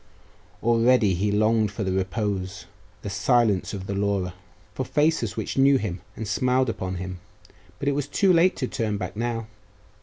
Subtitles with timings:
[0.63, 2.65] Already he longed for the repose,
[3.03, 4.33] the silence of the Laura
[4.73, 7.19] for faces which knew him and smiled upon him;
[7.77, 9.45] but it was too late to turn back ow.